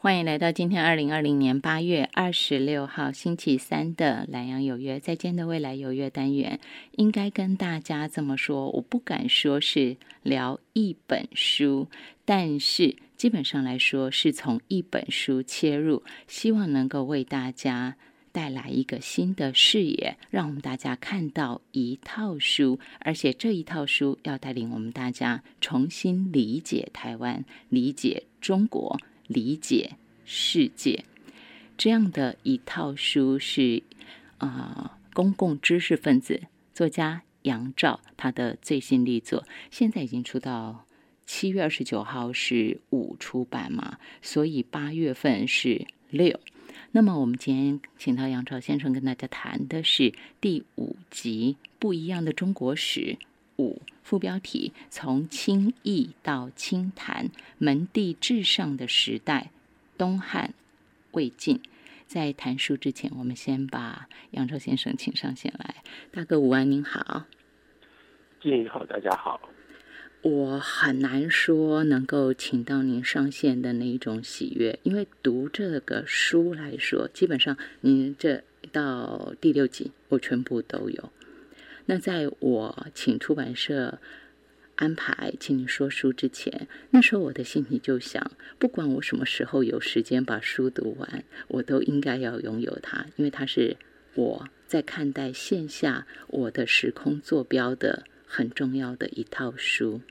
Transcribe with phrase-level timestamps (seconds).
[0.00, 6.60] 欢迎来到今天二零二零年八月二十六号星期三的《南阳有约》再见的未来有约单元，
[6.92, 11.88] 应该跟大家这么说，我不敢说是聊一本书，
[12.24, 17.96] 但是基本上来说是从一本书切入，希望能够为大家
[18.30, 28.96] 带来一个新的视野，让我们大家看到一套书，而且这一套书要带领我们大家重新理解台湾，理解中国。
[29.28, 29.92] 理解
[30.24, 31.04] 世界
[31.76, 33.84] 这样的一套书是
[34.38, 36.42] 啊，公共知识分子
[36.74, 40.84] 作家杨照他的最新力作，现在已经出到
[41.24, 46.40] 七月二十九号是五出版嘛，所以八月份是六。
[46.90, 53.16] 那么我们今天请到杨照先生跟大家谈的是第五集《不一样的中国史》。
[53.58, 59.50] 五副标题：从清易到清谈，门第至上的时代，
[59.96, 60.54] 东汉、
[61.10, 61.60] 魏晋。
[62.06, 65.82] 在谈书之前，我们先把杨照先生请上线来。
[66.12, 67.24] 大哥午安，您好。
[68.40, 69.40] 静怡好，大家好。
[70.22, 81.12] 我很难说能够请到您上线的那一种喜悦，因为读这个书来说，基本上您这到第六集，我全部都有。
[81.90, 83.98] 那在我请出版社
[84.76, 93.78] 安排请你说书之前，那时候我的心里就想，不管我什么时候有时间把书读完，我都应该要拥有它，因为它是
[94.14, 100.02] 我在看待线下我的时空坐标的很重要的一套书。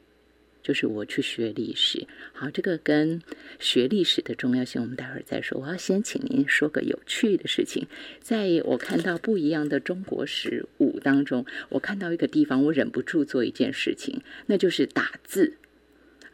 [0.67, 3.21] 就是我去学历史，好，这个跟
[3.57, 5.57] 学历史的重要性，我们待会儿再说。
[5.61, 7.87] 我要先请您说个有趣的事情，
[8.19, 15.53] 在我看到不一样的中国史五当中，我看到一个地方，我忍不住做一件事情，那就是打字，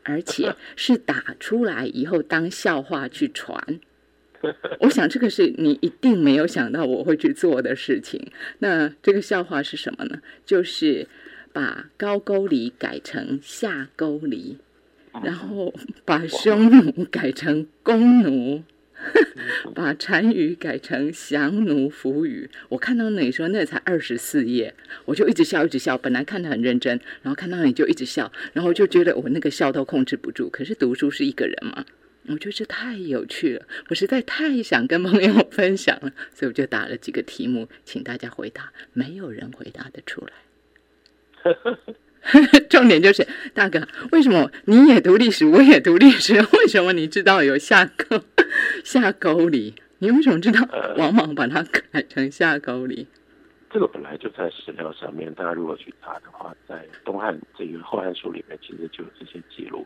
[0.01, 3.79] 而且 是打出来以后当笑话去传。
[4.79, 8.31] 我想这个是你一定没有想到我会去做的事情。
[8.57, 10.23] 那这个笑话是什么呢？
[10.43, 11.07] 就是。
[11.53, 14.57] 把高句丽改成下沟里，
[15.23, 18.63] 然后把匈奴改成弓奴，
[19.75, 22.49] 把单于改成降奴服语。
[22.69, 24.73] 我看到你说那才二十四页，
[25.05, 25.95] 我就一直笑，一直笑。
[25.95, 30.49] 本来看得很认真，然后看到你就一直笑，然后就觉得我那个笑都控制不住。
[30.49, 31.85] 可是读书是一个人嘛，
[32.27, 38.71] 我觉得这太有趣了，我实在太想跟朋友分享了，所以我就打了几个题目，请大家回答。
[38.93, 40.33] 没有人回答得出来。
[42.69, 46.35] 重点就是大哥，为什么你也读历史，我也读历史？
[46.35, 48.21] 为什么你知道有下沟
[48.83, 49.75] 下沟里？
[49.99, 50.67] 你为什么知道
[50.97, 53.07] 王莽把它改成下沟里？
[53.69, 59.85] 这个本来就在史料上面，大家如果去查的话，在东汉这个《后汉书》里面，其实就有这些记录。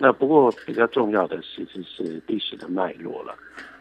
[0.00, 3.34] 那不过比较重要的其实是历史的脉络了。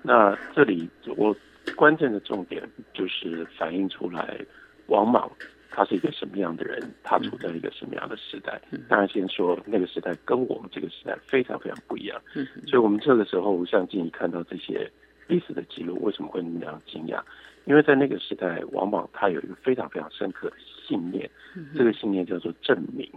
[0.04, 1.36] 那这里我
[1.76, 2.62] 关键的重点
[2.94, 4.40] 就是反映出来
[4.86, 5.30] 王莽。
[5.70, 6.82] 他是一个什么样的人？
[7.04, 8.60] 他处在一个什么样的时代？
[8.90, 12.20] 当然，先说那个时代跟我们这个时代非常非常不一样。
[12.66, 14.90] 所以，我们这个时候像静怡看到这些
[15.28, 17.22] 历史的记录，为什么会那么样惊讶？
[17.66, 20.56] 因为在那个时代，往往他有一个非常非常深刻的
[20.88, 21.30] 信念，
[21.76, 23.12] 这个信念叫做证明。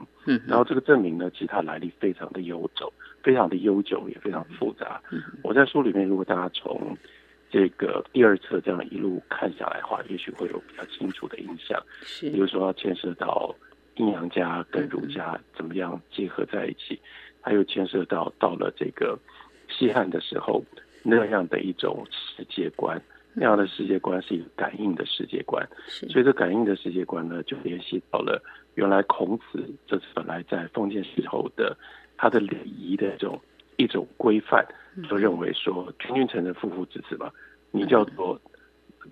[0.46, 5.00] 然后，这个证明呢，其实它来历非常的悠久，非常的悠久，也非常复杂。
[5.44, 6.96] 我在书里面，如果大家从
[7.50, 11.82] 这个第二册这样一路看下来的话，也许会有比较清楚的印象。
[12.02, 13.54] 是，比如说牵涉到
[13.96, 16.98] 阴阳家跟儒家怎么样结合在一起，
[17.40, 19.18] 还有牵涉到到了这个
[19.68, 20.62] 西汉的时候
[21.02, 23.02] 那样的一种世界观，
[23.34, 25.68] 那样的世界观是一个感应的世界观。
[26.08, 28.40] 所以这感应的世界观呢，就联系到了
[28.74, 31.76] 原来孔子这是本来在封建时候的
[32.16, 33.40] 他的礼仪的这种
[33.80, 34.64] 一种规范。
[35.08, 37.30] 就认为说，君君臣臣，父父子子嘛，
[37.70, 38.38] 你叫做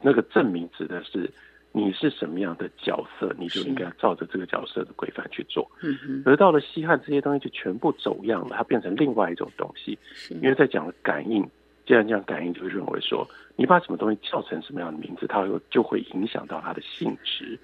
[0.03, 1.31] 那个证明，指的是
[1.71, 5.71] 你是什么样的角色，你就应该照着这个角色的规范去做。
[5.81, 9.97] 嗯而到了西汉，这些东西就全部走样了，它变成另外一种东西。
[10.31, 11.49] 因为在讲感应，
[11.89, 13.27] 既然这样感应，就会认为说，
[13.57, 17.59] 你把什么东西叫成什么样的名字，它又就会影响到它的性质。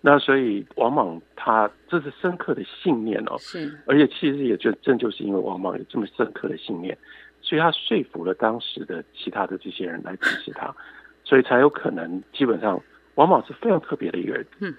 [0.00, 6.96] 那所以王莽他这是深刻的信念哦，是，而且其实也就正就是因为王莽有这么深刻的信念。
[7.42, 10.74] 所以他说服了当时的其他的这些人来支持他，
[11.22, 12.82] 所以才有可能基本上
[13.16, 14.46] 王莽是非常特别的一个人。
[14.60, 14.74] 嗯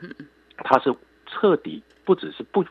[0.63, 0.91] 他是
[1.27, 2.65] 彻底不只是不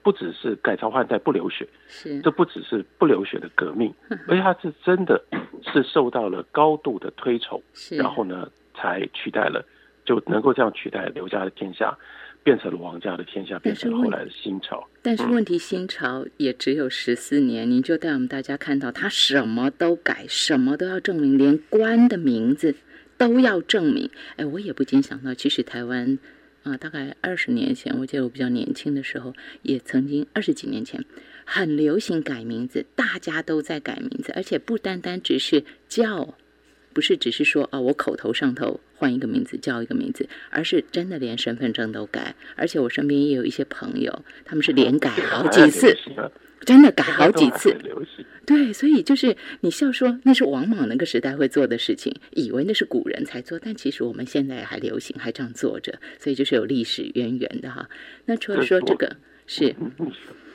[0.00, 3.92] 不只是改朝换代不流血，是这不只是不流血的革命，
[4.28, 5.20] 而且他是真的
[5.72, 9.64] 是受到了高度的推崇，然后呢才取代了
[10.04, 11.96] 就能够这样取代刘家的天下。
[12.44, 14.84] 变成了王家的天下，变成了后来的新朝。
[15.00, 22.74] 但是问题，新朝也只有十四年，您就带我们大家看到，他什么都改，什么都要证明，连官的名字
[23.16, 24.10] 都要证明。
[24.34, 26.18] 哎，我也不禁想到，其实台湾
[26.64, 29.32] 啊，大概二十年前，我记得我比较年轻的时候，
[29.62, 31.04] 也曾经二十几年前
[31.44, 36.34] 很流行改名字，大家都在改名字，而且不单单只是叫。
[36.94, 45.96] 不是只是说啊，我口头上头换一个名字叫一个名字，而是真的连身份证都改，而且我身边也有一些朋友，他们是连改好几次，
[46.66, 47.74] 真的改好几次。
[48.44, 57.88] 对，所以就是你笑说那是王莽那个时代会做的事情，以为那是古人才做，但其实我们现在还流行，还这样做着，所以就是有历史渊源的哈。
[58.26, 59.16] 那除了说这个
[59.46, 59.74] 是。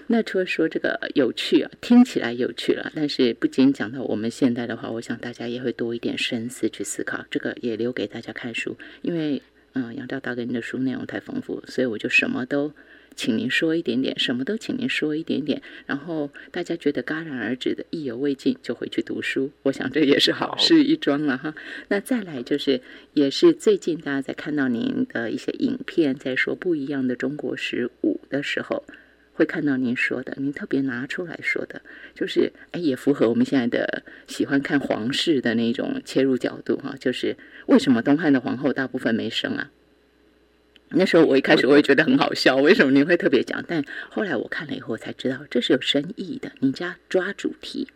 [0.07, 7.25] 那除了说这个有趣啊，听起来有趣了，但是不仅讲到我们现代的话，我想大家也会多一点深思去思考。
[7.29, 9.41] 这个也留给大家看书，因为
[9.73, 12.71] 嗯，杨照大哥您的书内容太丰富，所以我就什么都
[13.15, 15.61] 请您说一点点，什么都请您说一点点。
[15.85, 19.51] 然后大家觉得戛然而止的意犹未尽，就回去读书。
[19.63, 21.53] 我想这也是好事一桩了哈。
[21.89, 22.81] 那再来就是，
[23.13, 28.83] 也是最近大家在看到您的一些影片，在说不一样的中国十五的时候。
[29.37, 31.79] 会看到您说的，您特别拿出来说的，
[32.15, 36.95] 就是哎，也符合我们现在的喜欢看皇室的那种切入角度哈。
[36.99, 37.37] 就是
[37.67, 39.69] 为什么东汉的皇后大部分没生啊？
[40.89, 43.63] 那时候我一开始我也觉得很好笑，为什么您会特别讲？
[43.67, 46.51] 但后来我看了以后才知道，这是有深意的。
[46.59, 47.87] 您家抓主题，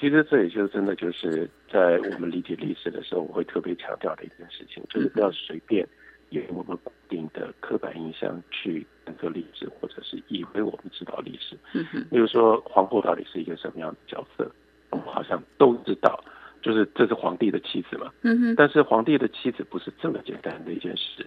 [0.00, 5.84] 其实这也就真的就是在我们理解历史的时候，我会特别强调的一件事情，就是不要随便。
[6.30, 11.56] 用我们固定的刻板印象去认作历史，或者是以为我们知道历史。
[11.72, 12.04] 嗯哼。
[12.10, 14.50] 比如说皇后到底是一个什么样的角色，
[14.90, 16.22] 我们好像都知道，
[16.60, 18.12] 就是这是皇帝的妻子嘛。
[18.22, 18.54] 嗯哼。
[18.56, 21.24] 但是皇帝的妻子不是这么简单的一件事。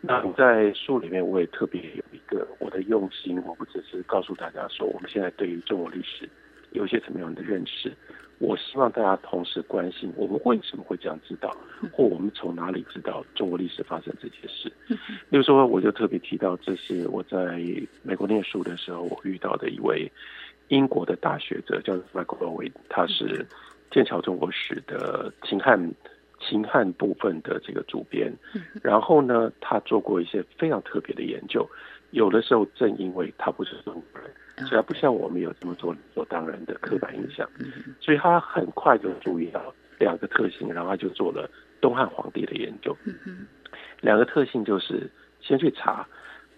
[0.00, 6.28] 那在书里面我也特别有一个我的用心，我不只是告诉大家说我们现在对于中国历史
[6.72, 7.92] 有一些什么样的认识。
[8.38, 11.56] 我希望大家同时关心我们为什么会这样知道，
[11.90, 14.70] 或我们从哪里知道中国历史发生这些事。
[15.30, 17.58] 比如说，我就特别提到，这是我在
[18.02, 20.10] 美国念书的时候，我遇到的一位
[20.68, 23.46] 英国的大学者，叫 Michael 他是
[23.90, 25.80] 剑桥中国史的秦汉
[26.40, 28.32] 秦汉部分的这个主编。
[28.82, 31.68] 然后呢，他做过一些非常特别的研究。
[32.10, 34.30] 有的时候，正因为他不是中国人。
[34.60, 37.46] 所以他不像我们有这么多理所当然的刻板印象，
[38.00, 41.46] 所以他很快就注意到两个特性，然后他就做了
[41.78, 42.96] 东汉皇帝的研究。
[44.00, 45.10] 两个特性就是
[45.42, 46.08] 先去查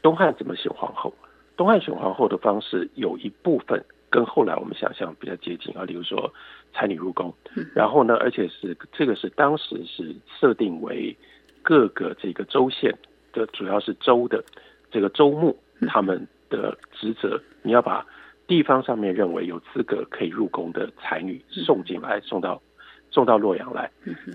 [0.00, 1.12] 东汉怎么选皇后，
[1.56, 6.32] 东汉选皇后的方式有一部分跟后来我们想象比较接近啊，例如说
[6.72, 7.34] 才女入宫，
[7.74, 11.16] 然后呢，而且是这个是当时是设定为
[11.62, 12.92] 各个这个州县
[13.32, 14.44] 的，主要是州的
[14.90, 15.58] 这个州牧
[15.88, 16.26] 他们。
[16.50, 18.06] 的职责，你要把
[18.46, 22.62] 地方上面认为有资格可以入宫的才女送进来，送到
[23.10, 23.90] 送到洛阳来。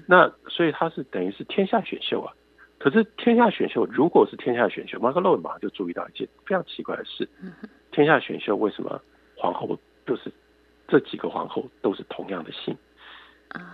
[0.08, 2.32] 那所以他是等于是天下选秀啊。
[2.78, 7.28] 可是天下选秀如果是天下选秀，马克洛马上就注意到一件非常奇怪的事：
[7.92, 9.02] 天下选秀为什么
[9.44, 10.32] 皇后就是
[10.88, 12.74] 这几个皇后都是同样的姓？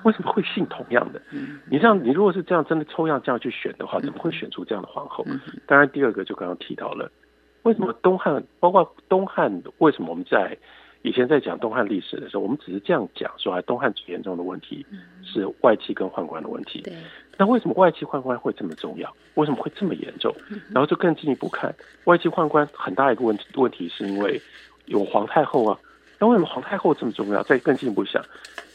[0.04, 1.22] 为什么会姓同样的？
[1.70, 5.24] 你这样，你如果是这样真的抽样这样去选的话，怎么会选出这样的皇后？
[5.68, 7.12] 当然，第二个就刚刚提到了。
[7.64, 10.58] 为什么东汉，包括东汉，为什么我们在
[11.04, 14.84] 以前在讲东汉历史的时候，我们只是这样讲说，啊，东汉最严重的问题
[15.24, 16.82] 是外戚跟宦官的问题。
[17.38, 19.14] 那为什么外戚宦官会这么重要？
[19.36, 20.36] 为什么会这么严重？
[20.72, 21.74] 然后就更进一步看，
[22.06, 24.42] 外戚宦官很大一个问题，问题是因为
[24.90, 25.80] 有皇太后啊。
[26.20, 27.42] 那为什么皇太后这么重要？
[27.44, 28.24] 再更进一步想，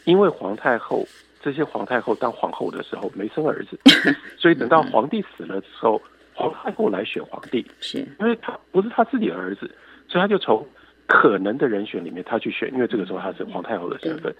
[0.04, 1.06] 因为皇太后
[1.40, 3.78] 这些皇太后当皇后的时候没生儿子，
[4.36, 6.00] 所以等到皇帝死了之后。
[6.36, 9.70] 皇太后来选皇帝，是因为他不是他自己的儿子，
[10.08, 10.66] 所以他就从
[11.06, 14.34] 可能的人选里面他去选，因为这个时候他是皇太后的身份，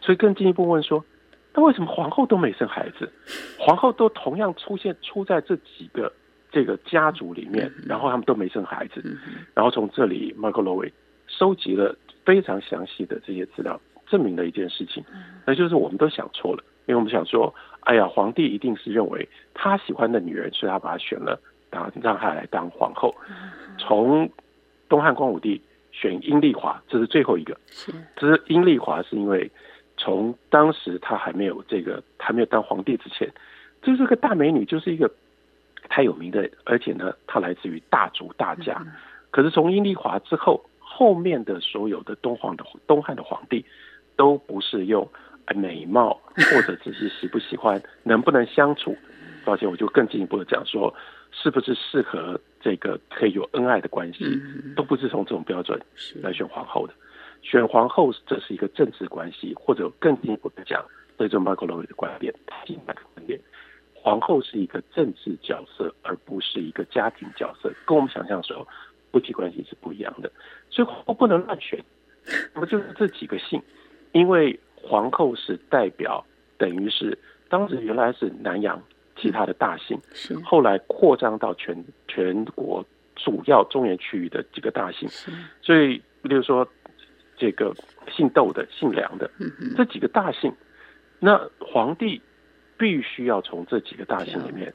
[0.00, 1.04] 所以更进一步问说，
[1.54, 3.08] 那为什么皇后都没生孩子？
[3.60, 6.12] 皇后都同样出现出在这几个
[6.50, 9.00] 这个家族里面，然后他们都没生孩子，
[9.54, 10.90] 然后从这里 Marco l o w
[11.26, 15.04] 收集了非常详细的这些资料，证明了一件事情，
[15.46, 17.54] 那就是我们都想错了，因为我们想说。
[17.86, 21.38] 哎呀，皇帝一定是认为他喜欢的女人，所以他把她选了，
[21.70, 23.14] 当让她来当皇后。
[23.78, 24.28] 从
[24.88, 27.56] 东汉光武帝选阴丽华，这是最后一个。
[27.68, 29.48] 是，这是阴丽华，是因为
[29.96, 33.32] 从当时她还没有这个还没有当皇帝之前，
[33.82, 35.08] 这是个大美女，就是一个
[35.88, 38.84] 太有名的，而且呢，她来自于大族大家。
[39.30, 40.60] 可是从阴丽华之后，
[40.96, 43.64] 后面的所有的东皇的东汉的皇帝
[44.16, 45.06] 都不是用。
[45.54, 48.96] 美貌或者只是喜不喜欢、 能不能相处
[49.44, 50.92] 抱歉，我就更进一步的讲说，
[51.30, 54.24] 是不是适合这个可以有恩爱的关系，
[54.74, 55.80] 都不是从这种标准
[56.20, 56.92] 来选皇后的。
[57.42, 60.84] 选皇后这是一个政治关系，或者更进一步的讲，
[61.16, 62.34] 对这马可罗维的观点，
[62.66, 63.38] 进一步的观点，
[63.94, 68.66] 皇后是一个政治角色，而不是一个家庭角色，跟我们想象的时候
[69.16, 70.30] 夫妻关系是不一样的。
[70.68, 71.82] 所以皇后不能乱选，
[72.52, 73.62] 那么就是这几个姓，
[74.12, 76.22] 因为皇后是代表，
[76.58, 77.18] 等于是
[77.48, 78.82] 当时原来是南阳
[79.16, 85.08] 其他的大姓，是后来扩张到全全国主要中原区域的几个大姓，
[85.62, 86.68] 所以比如说。
[87.38, 87.74] 这个
[88.10, 89.30] 姓窦的、姓梁的，
[89.76, 90.50] 这几个大姓，
[91.18, 92.18] 那皇帝
[92.78, 94.72] 必须要从这几个大姓里面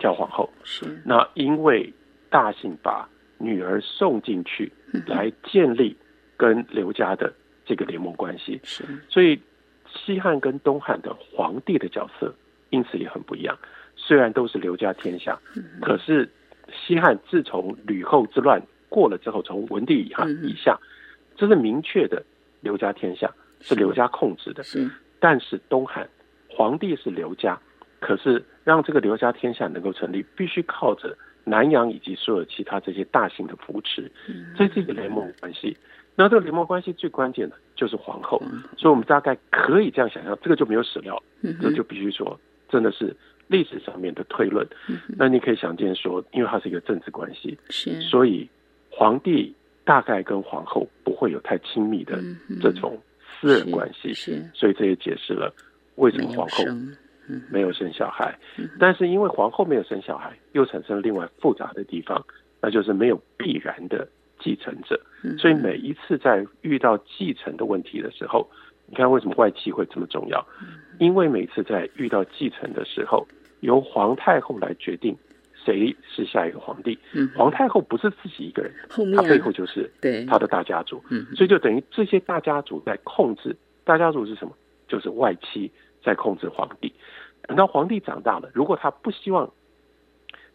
[0.00, 0.50] 挑皇后。
[0.64, 1.00] 是。
[1.04, 1.94] 那因为
[2.28, 3.08] 大姓把
[3.42, 4.72] 女儿送进去，
[5.06, 5.96] 来建立
[6.36, 7.32] 跟刘家的
[7.64, 8.60] 这个联盟关系。
[8.62, 8.84] 是。
[9.08, 9.38] 所以
[9.86, 12.34] 西汉跟东汉的皇帝的角色
[12.70, 13.58] 因此也很不一样。
[13.96, 15.38] 虽然都是刘家天下，
[15.80, 16.30] 可是
[16.72, 20.78] 西汉自从吕后之乱过了之后，从文帝以下以下。
[21.36, 22.22] 这是明确的，
[22.60, 24.62] 刘家天下是刘家控制的。
[24.62, 26.08] 是，但是东汉
[26.48, 27.58] 皇帝是刘家，
[28.00, 34.10] 可是让这个刘家天下能够成立，必须靠着南阳以及所有其他这些大型的扶持。
[34.56, 35.76] 这是一个联盟关系。
[36.14, 38.42] 那这个联盟关系最关键的就是皇后，
[38.76, 41.22] 所以我们大概可以这样想象，这个就没有史料，
[41.60, 43.16] 这就必须说真的是
[43.48, 44.66] 历史上面的推论。
[45.08, 48.48] 那你可以想见说，因为它是一个政治关系，是，所以
[48.90, 49.54] 皇帝。
[49.84, 52.16] 大概跟皇后不会有太亲密的
[52.60, 52.96] 这种
[53.40, 55.52] 私人关系，是，所以这也解释了
[55.96, 56.64] 为什么皇后
[57.50, 58.36] 没有生小孩。
[58.78, 62.24] 但是因为皇后没有生小孩，又产生了另外复杂的地方，
[62.60, 64.06] 那就是没有必然的
[64.38, 65.00] 继承者。
[65.38, 68.48] 所以每一次在遇到继承的问题的时候，
[68.86, 70.46] 你看为什么外戚会这么重要？
[70.98, 73.26] 因为每次在遇到继承的时候，
[73.60, 75.16] 由皇太后来决定。
[75.64, 76.98] 谁是下一个皇帝？
[77.36, 78.72] 皇太后不是自己一个人，
[79.14, 81.00] 她背后就是对她的大家族，
[81.36, 83.56] 所以就等于这些大家族在控制。
[83.84, 84.52] 大家族是什么？
[84.88, 85.70] 就是外戚
[86.02, 86.92] 在控制皇帝。
[87.42, 89.52] 等到皇帝长大了，如果他不希望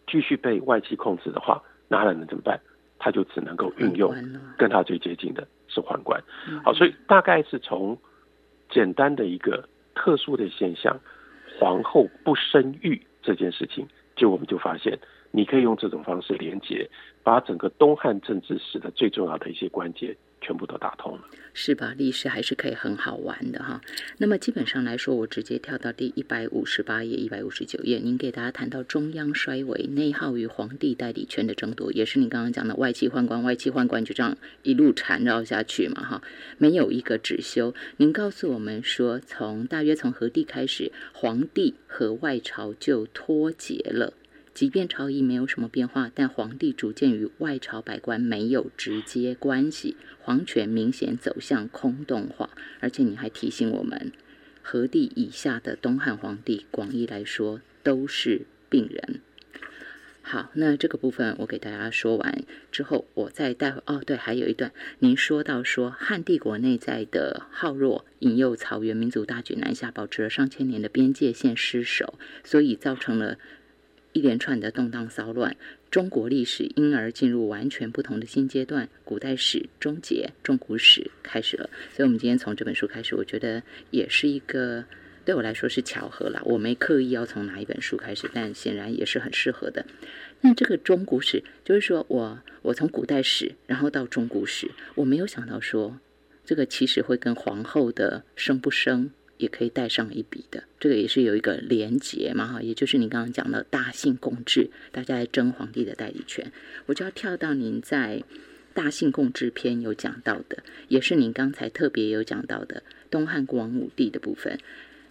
[0.07, 2.59] 继续被外戚控制的话，那还能怎么办？
[2.99, 4.15] 他就只能够运用
[4.57, 6.21] 跟他最接近的是宦官。
[6.63, 7.97] 好，所以大概是从
[8.69, 10.99] 简单的一个特殊的现象，
[11.59, 13.87] 皇后不生育这件事情。
[14.15, 14.97] 就我们就发现，
[15.29, 16.89] 你可以用这种方式连接，
[17.21, 20.17] 把整个东汉政治史的最重要的一些关节
[20.47, 21.21] 全部都打通了，
[21.53, 21.93] 是吧？
[21.97, 23.81] 历史还是可以很好玩的哈。
[24.17, 36.21] 那么基本上来说，我直接跳到第一百五十八页、一百五十九页，您给大家谈到中央衰微、内耗与皇帝代理权的争夺，也是你刚刚讲的外戚宦官、外戚宦官就这样一路缠绕下去嘛哈，
[36.57, 37.75] 没有一个止休。
[37.97, 44.13] 您告诉我们说，从大约从何帝开始，皇帝和外朝就脱节了。
[44.57, 52.49] 即便朝仪没有什么变化，但皇帝逐渐与外朝百官没有直接关系，皇权明显走向空洞化。
[52.79, 54.11] 而且你还提醒我们，
[54.63, 59.21] 和帝以下的东汉皇帝，广义来说都是病人。
[60.23, 63.75] 好，那这个部分我给大家说完之后，我再带。
[63.85, 73.37] 哦，对，还有一段，您说到说汉帝国内在的好弱，引诱草原民族大举南下，保持了上千年的边界线失守，所以造成了。
[74.17, 75.55] 一连串的动荡骚乱，
[75.91, 78.89] 中国历史因而进入完全不同的新阶段。
[79.03, 81.69] 古代史终结，中古史开始了。
[81.93, 84.83] 所以，我们今天从这本书开始，我觉得也是一个
[85.23, 86.41] 对我来说是巧合啦。
[86.45, 89.85] 我没刻意要从哪一本书开始，但显然也是很适合的。
[90.41, 95.99] 那这个中古史，就是说我我从古代史，然后到中古史，我没有想到说
[96.43, 99.11] 这个其实会跟皇后的生不生。
[99.37, 106.51] 也可以带上一笔的，这个也是有一个连结嘛哈，也就是你刚刚讲的大姓共治，大家来争皇帝的代理权。
[106.85, 108.23] 我就要跳到您在
[108.73, 114.59] 大姓共治篇有讲到的，也是您刚才特别有讲到的东汉光武帝的部分。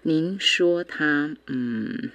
[0.02, 2.10] 您说他嗯，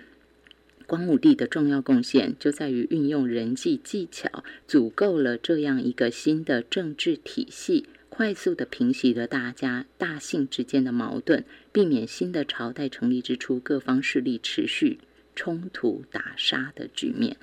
[0.87, 7.85] 光武帝的重要贡献就在于运用人际技巧，组构了这样一个新的政治体系。
[8.21, 14.99] 快速的平息了大家大姓之间的矛盾，避免新的朝代成立之初各方势力持续
[15.35, 17.35] 冲突打杀的局面。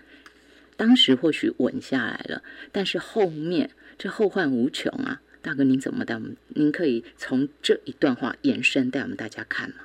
[0.76, 5.20] 当时或许稳下来了，但是后面这后患无穷啊！
[5.42, 6.36] 大哥，您怎么带我们？
[6.46, 9.78] 您可以从这一段话延伸带我们大家看吗？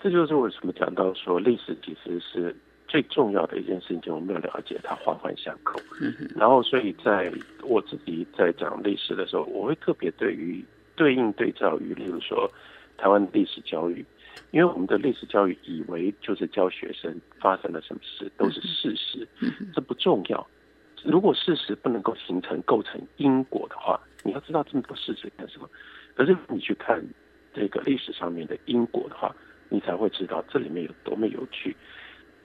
[0.00, 2.54] 这就是为什么讲到说历史其实是。
[2.90, 5.80] 最重要的一件事情，就是我们要了解它环环相扣。
[6.34, 7.32] 然后，所以在
[7.62, 10.64] 我自己在讲历史的时候，我会特别对于
[10.96, 12.50] 对应对照于，例如说
[12.98, 14.04] 台湾历史教育，
[14.50, 19.28] 因为我们的历史教育以为就是教学生发生了什么事都是事实，
[19.72, 20.44] 这不重要。
[21.04, 25.70] 如果事实不能够形成构成因果的话，你要知道这么多事实干什么？
[26.16, 27.00] 可是你去看
[27.54, 29.32] 这个历史上面的因果的话，
[29.68, 31.74] 你才会知道这里面有多么有趣。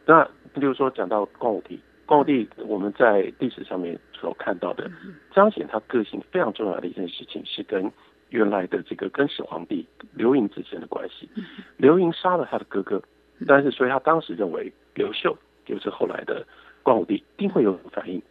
[0.05, 4.89] 那比如说讲到光武帝，光武帝我们在历史上面所看到的，
[5.33, 7.91] 彰显他个性非常重要的一件事情是跟
[8.29, 11.29] 原来的这个更始皇帝刘盈之间的关系。
[11.77, 13.01] 刘盈杀了他的哥哥，
[13.47, 16.45] 但是所以他当时认为刘秀就是后来的
[16.83, 18.21] 光武帝，一定会有反应。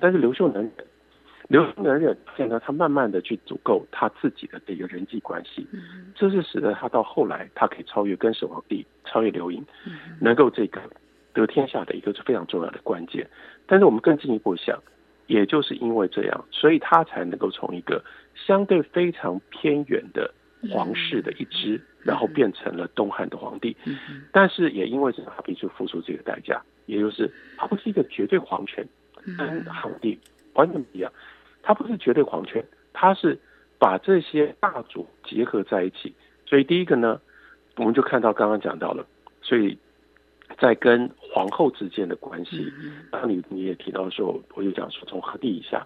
[0.00, 0.72] 但是刘秀能忍，
[1.48, 5.66] 刘秀能忍，现在他慢慢的去足够他自己的这个人际关系，
[6.14, 9.64] 这是使得他到后来他可以超越更始皇帝，超越刘盈，
[10.20, 10.80] 能够这个
[11.34, 13.28] 得天下的一个是非常重要的关键。
[13.66, 14.82] 但是我们更进一步想，
[15.26, 18.02] 也就是因为这样，所以他才能够从一个
[18.34, 20.32] 相对非常偏远的
[20.70, 23.76] 皇室的一支，然后变成了东汉的皇帝。
[24.32, 28.86] 但是也因为这样，他必须付出这个代价，也就是他不是一个绝对皇权。
[29.38, 30.20] 跟皇帝
[30.52, 31.10] 完全不一样，
[31.62, 32.62] 他不是绝对皇权，
[32.92, 33.38] 他是
[33.78, 36.14] 把这些大族结合在一起。
[36.44, 37.18] 所以第一个呢，
[37.76, 39.06] 我们就看到刚刚讲到了，
[39.40, 39.78] 所以
[40.58, 42.72] 在跟皇后之间的关系，
[43.10, 45.84] 那你你也提到说，我就讲说从何地以下，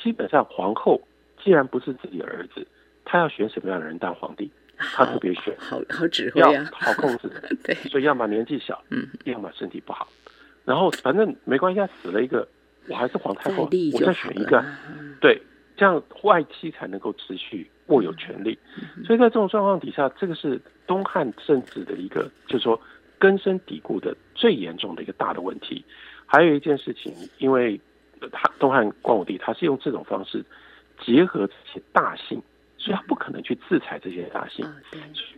[0.00, 1.00] 基本上皇后
[1.42, 2.64] 既然不是自己的儿子，
[3.04, 7.28] 他要选什么样的人当皇帝，他特别选好好指挥啊，好控制。
[7.64, 10.06] 对，所以要么年纪小，嗯，要么身体不好，
[10.64, 12.46] 然后反正没关系，死了一个。
[12.88, 14.64] 我还是皇太后，我再选一个，
[15.20, 15.42] 对，
[15.76, 18.56] 这样外戚才能够持续握有权力。
[19.04, 22.80] 所以在这种状况底下，这个是东汉政治的一个，就是说
[23.18, 25.84] 根深蒂固的最严重的一个大的问题。
[26.26, 27.80] 还有一件事情，因为
[28.32, 30.44] 他东汉光武帝他是用这种方式
[31.00, 32.42] 结合这些大姓，
[32.76, 34.66] 所以他不可能去制裁这些大姓。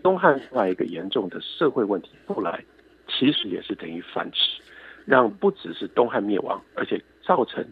[0.02, 2.64] 东汉另外一个严重的社会问题，后来
[3.06, 4.62] 其实也是等于反噬，
[5.04, 7.02] 让不只是东汉灭亡，而且。
[7.28, 7.62] 造成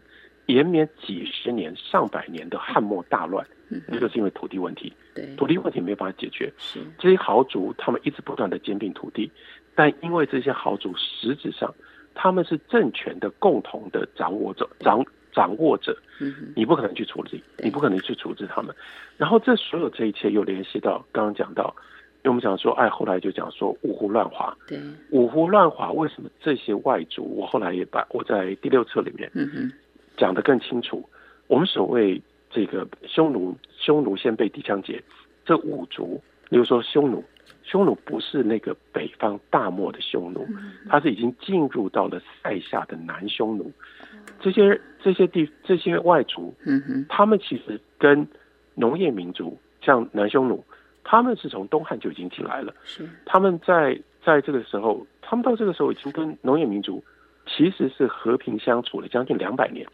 [0.49, 3.43] 延绵几十年、上百年的汉末大乱，
[3.89, 4.93] 那就是因为土地问题。
[5.15, 6.53] 对，土地问题没有办法解决。
[6.59, 9.33] 是这些豪族，他们一直不断的兼并土地，
[9.77, 11.73] 但因为这些豪族实质上
[12.15, 15.97] 他们是政权的共同的掌握者、掌掌握者，
[16.57, 18.75] 你不可能去处理，你不可能去处置他们。
[19.17, 21.73] 然后这所有这一切又联系到刚刚讲到。
[22.25, 24.53] 因为我们讲说，哎，后来就讲说五胡乱华。
[24.67, 27.23] 对，五胡乱华为什么这些外族？
[27.23, 29.31] 我后来也把我在第六册里面
[30.17, 31.09] 讲得更清楚。
[31.47, 35.01] 我们所谓这个匈奴，匈奴先被狄羌劫，
[35.45, 37.25] 这五族，比如说匈奴，
[37.63, 40.47] 匈奴不是那个北方大漠的匈奴，
[40.89, 43.71] 它是已经进入到了塞下的南匈奴。
[44.41, 46.55] 这些这些地这些外族，
[47.09, 48.27] 他们其实跟
[48.75, 50.65] 农业民族，像南匈奴。
[51.09, 57.01] 他们是从东汉就已经进来了，是他们在在这个时候，他们到这个时候已经跟农业民族
[57.47, 59.87] 其实是和平相处了将近两百年。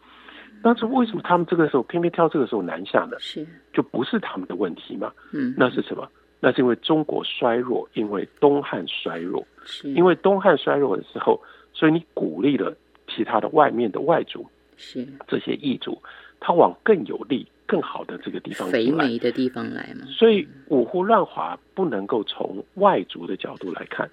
[0.63, 3.15] 但是为什么他们这个时候偏偏挑这个时候南下呢？
[3.19, 5.13] 是就不是他们的问题嘛？
[5.33, 6.09] 嗯，那是什么？
[6.43, 11.39] 那是因为中国衰弱，因为东汉衰弱，是因为东汉衰弱的时候，
[11.73, 12.75] 所以你鼓励了
[13.07, 15.97] 其他的外面的外族，是这些异族，
[16.41, 17.47] 他往更有利。
[17.65, 20.05] 更好的这个地方，肥美的地方来嘛。
[20.05, 24.07] 所以五胡乱华不能够从外族的角度来看，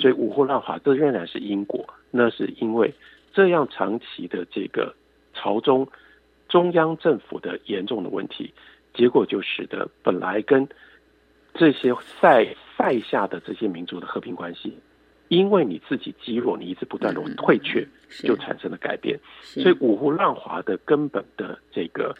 [0.00, 1.88] 所以五胡乱华这仍然是因果。
[2.10, 2.92] 那是因为
[3.32, 4.92] 这样长期的这个
[5.32, 5.86] 朝中
[6.48, 8.52] 中央政府的严重的问题，
[8.92, 10.68] 结果就使得本来跟
[11.56, 14.78] 这些塞塞下的这些民族的和平关系，
[15.28, 17.86] 因为你自己积弱，你一直不断的退却，
[18.22, 19.18] 就产生了改变。
[19.42, 22.14] 所以五胡乱华的根本的这个。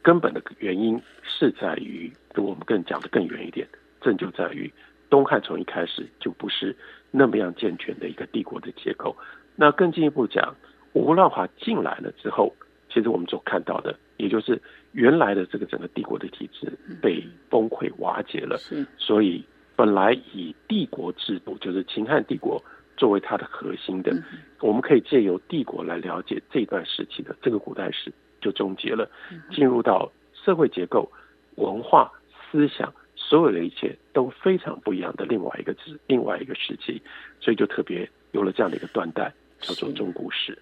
[0.00, 3.68] 根本的原因是在于，我们更讲的更远一点，
[4.00, 4.72] 正就在于
[5.10, 6.74] 东汉从一开始就不是
[7.10, 9.14] 那么样健全的一个帝国的结构。
[9.56, 10.54] 那更进一步讲，
[10.92, 12.54] 五胡乱华进来了之后，
[12.88, 14.60] 其实我们所看到的，也就是
[14.92, 18.56] 原来的这个整个帝国的体制被崩溃瓦解了。
[18.96, 19.44] 所以
[19.76, 22.62] 本来以帝国制度，就是秦汉帝国
[22.96, 24.12] 作为它的核心的，
[24.60, 28.12] 我们可以借由帝国来了解这段时期的这个古代史。
[28.40, 29.10] 就终结了，
[29.50, 31.10] 进入到社会结构、
[31.56, 32.08] 文化、
[32.52, 37.02] 思想，所有的一切都非常不一样的另外一个字，另外一个时期，
[37.40, 40.56] 所以就特别有了这样的一个断代，叫做中古史。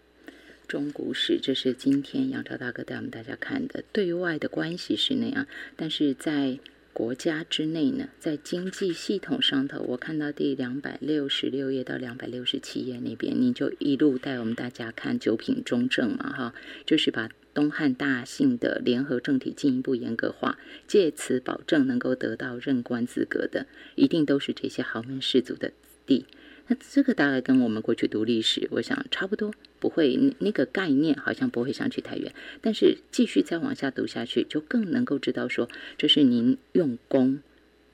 [0.67, 6.59] 中古史，这是今天杨超大哥带我们大家看的，对外的关系是那样，但是在。
[6.97, 16.55] 国家之内呢，在经济系统上头，我看到第两百六十六页到两百六十七页那边，你就一路带我们大家看九品中正嘛，哈，
[16.87, 25.75] 就是把东汉大姓的联合政体进一步严格化，借此保证能够得到任官资格的，一定都是这些豪门士族的子
[26.07, 26.25] 弟。
[26.69, 32.33] 那这个大概跟我们过去读历史，我想差不多，不会那个概念好像不会相去太远。
[32.61, 37.41] 但是继续再往下读下去，就更能够知道说，这是您用功、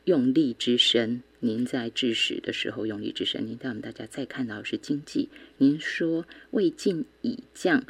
[0.05, 1.23] 用力之深。
[1.41, 5.29] 您在治史的时候用力之深，您带我们大家再看到是经济。
[5.59, 7.85] 您说魏晋以降，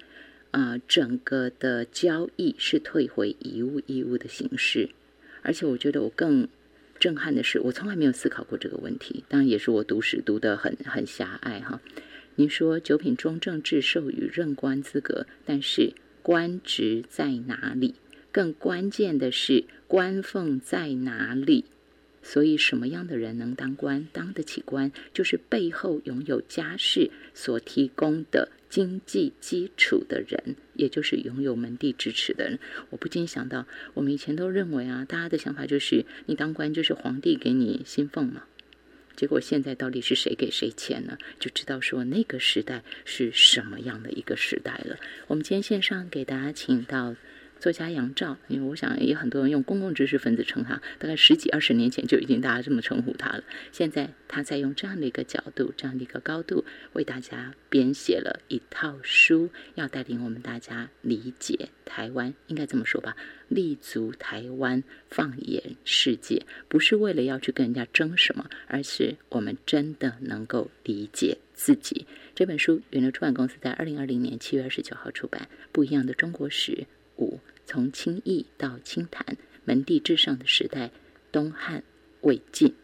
[0.50, 4.88] 啊，整个的交易是退回以物易物的形式，
[5.42, 6.48] 而且我觉得我更。
[7.02, 9.24] 震撼的是，我从来没有思考过这个问题。
[9.28, 11.80] 当然，也是我读史读的很很狭隘哈。
[12.36, 17.96] 您说九品中正制授予任官资格，但是官职在哪里？
[18.30, 21.64] 更关键的是官俸在哪里？
[22.22, 24.08] 所以，什么样的人能当官？
[24.12, 28.50] 当得起官，就是背后拥有家世所提供的。
[28.72, 32.58] 经济基础的人，也就是拥有门第支持的人，
[32.88, 38.44] 我不禁想到，我们以前都认为啊，大家的想法就是，你当官就是皇帝给你薪俸嘛。
[39.14, 41.18] 结果现在到底是谁给谁钱呢？
[41.38, 44.96] 就知道说那个时代是什么样的一个时代了。
[45.26, 47.14] 我们今天线上给大家请到。
[47.62, 53.44] 作家杨照，因为我想也很多人用公共知识分子称他，大概十几二十年前就已经大家这么称呼他了。
[53.70, 72.08] 现在他在用这样的一个角度、这样的一个高度，为大家编写了一套书，要带领我们大家理解台湾，应该这么说吧，立足台湾，放眼世界，不是为了要去跟人家争什么，而是我们真的能够理解自己。
[72.34, 76.72] 这本书，远流出版公司在二零二零年七月二十九号出版，《不一样的中国史》
[77.22, 77.38] 五。
[77.64, 80.90] 从清义到清谈，门第至上的时代，
[81.30, 81.82] 东汉、
[82.22, 82.74] 魏晋。